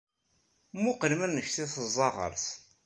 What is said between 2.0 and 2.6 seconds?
ɣefs.